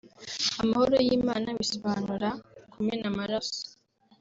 [0.61, 2.29] Amahoro y’Imana bisobanura
[2.71, 3.61] kumena amaraso